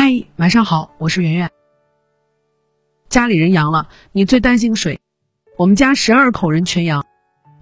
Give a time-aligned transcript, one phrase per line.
[0.00, 1.50] 嗨，晚上好，我是圆圆。
[3.08, 5.00] 家里人阳了，你最担心谁？
[5.56, 7.04] 我们家十二口人全阳，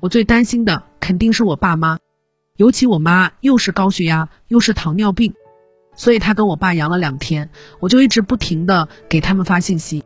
[0.00, 1.98] 我最担心的肯定是我爸妈，
[2.58, 5.32] 尤其我妈又是高血压又是糖尿病，
[5.94, 7.48] 所以她跟我爸阳了两天，
[7.80, 10.04] 我就一直不停的给他们发信息。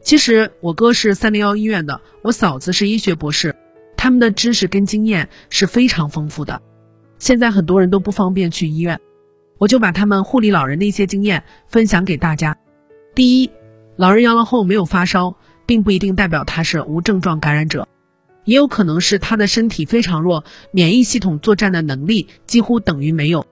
[0.00, 3.54] 其实我哥是三零幺医院的，我嫂子是医学博士，
[3.98, 6.62] 他们的知识跟经验是非常丰富的。
[7.18, 8.98] 现在很多人都不方便去医院。
[9.58, 12.56] 我就把他们护理老人的一些经验分享给大家。
[13.14, 13.50] 第一，
[13.96, 17.88] 老人阳了后没有发烧，并不一定代表他是无症状感染者，
[18.44, 23.46] 也有可能是他的身体非常弱，免疫系统作战的能力几乎等于没有。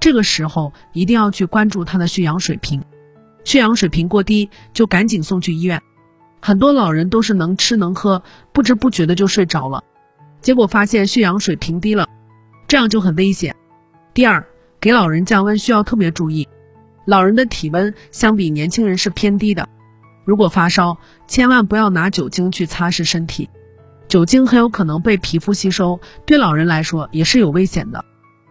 [0.00, 2.82] 这个时候一定要去关注他的血氧水平，
[3.44, 5.82] 血氧水平过低就赶紧送去医院。
[6.40, 9.84] 很多老人都是能吃能喝，不知不觉的就睡着了，
[10.40, 12.08] 结果发现血氧水平低了，
[12.66, 13.54] 这样就很危险。
[14.14, 14.44] 第二。
[14.82, 16.48] 给老人降温需要特别注意，
[17.06, 19.68] 老人的体温相比年轻人是偏低的。
[20.24, 20.98] 如果发烧，
[21.28, 23.48] 千万不要拿酒精去擦拭身体，
[24.08, 28.04] 酒精很有可能被皮肤吸收，对老人来说也是有危险的。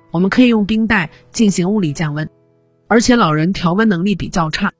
[0.09, 2.29] 我们可以用冰袋进行物理降温，
[2.87, 4.71] 而且老人调温能力比较差，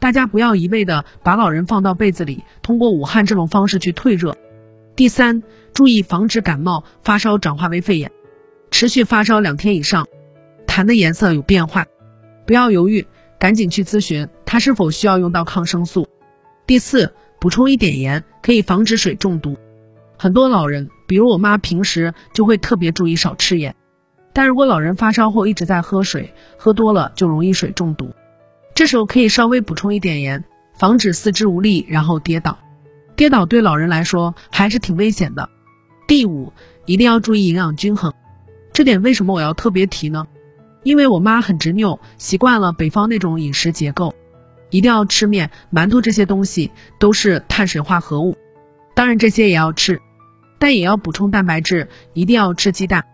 [0.00, 4.36] 大家不要一味的把老人放到被子里，通过捂汗这种方式去退热。
[4.96, 8.12] 第三，注意防止感冒发烧转化为肺炎，
[8.70, 10.06] 持续发烧两天以上。
[10.80, 11.84] 痰的颜色有变化，
[12.46, 13.06] 不要犹豫，
[13.38, 16.08] 赶紧去咨询他是否需要用到抗生素。
[16.66, 19.58] 第四，补充一点盐可以防止水中毒。
[20.16, 23.76] 很多老人，比如我妈，平时就会特别注意少吃盐，
[24.32, 28.14] 但如果老人发烧后一直在喝水，喝多了就容易水中毒。
[28.74, 32.58] 这时候可以稍微补充一点盐，防止四肢无力然后跌倒。
[33.16, 35.50] 跌倒对老人来说还是挺危险的。
[36.08, 36.54] 第五，
[36.86, 38.14] 一定要注意营养均衡。
[38.72, 40.26] 这点为什么我要特别提呢？
[40.82, 44.14] 因为我妈很执拗，习惯了北方那种饮食结构，
[44.70, 48.36] 一定要吃面、馒头这些东西都是碳水化合物，
[48.94, 50.00] 当然这些也要吃，
[50.58, 53.04] 但也要补充蛋白质，一定要吃鸡蛋，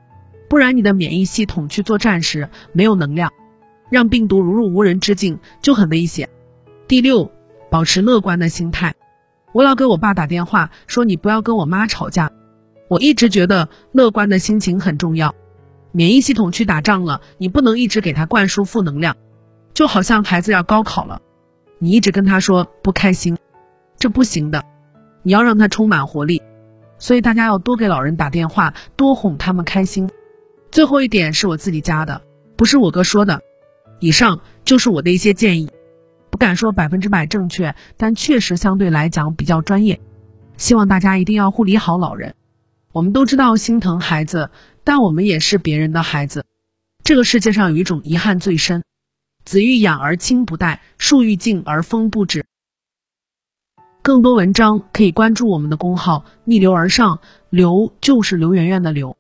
[0.49, 3.33] 不然你的免疫系统去作战时没有能量，
[3.91, 6.29] 让病毒如入无人之境就很危险。
[6.87, 7.33] 第六，
[7.69, 8.95] 保持乐观的心态。
[9.53, 12.31] 我老给我爸打电话说你不要跟我妈吵架，
[12.89, 15.35] 我一直觉得乐观的心情很重要。
[15.97, 19.17] 免疫系统去打仗了，你不能一直给他灌输负能量，
[19.73, 21.23] 就好像孩子要高考了，
[21.79, 23.39] 你一直跟他说不开心，
[23.97, 24.62] 这不行的，
[25.23, 26.43] 你要让他充满活力。
[26.99, 30.11] 所以大家要多给老人打电话，多哄他们开心。
[30.71, 32.21] 最后一点是我自己加的，
[32.57, 33.41] 不是我哥说的。
[33.99, 35.71] 以上就是我的一些建议，
[36.28, 40.03] 不敢说百分之百正确，但确实相对来讲比较专业。
[40.59, 42.34] 希望大家一定要护理好老人。
[42.93, 44.51] 我们都知道心疼孩子。
[44.87, 46.47] 但我们也是别人的孩子，
[47.03, 48.85] 这个世界上有一种遗憾最深：
[49.45, 52.47] 子欲养而亲不待，树欲静而风不止。
[54.01, 57.19] 更多文章可以关注我们的公号“逆流而上”，
[57.51, 59.17] 流就是刘媛媛的刘。